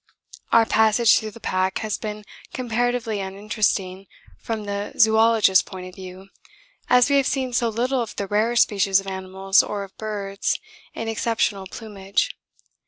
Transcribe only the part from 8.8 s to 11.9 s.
of animals or of birds in exceptional